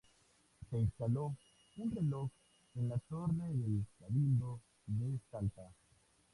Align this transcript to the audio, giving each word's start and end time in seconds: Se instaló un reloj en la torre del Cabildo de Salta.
Se 0.67 0.79
instaló 0.79 1.35
un 1.77 1.91
reloj 1.93 2.31
en 2.73 2.89
la 2.89 2.97
torre 2.97 3.53
del 3.53 3.85
Cabildo 3.99 4.59
de 4.87 5.19
Salta. 5.29 5.69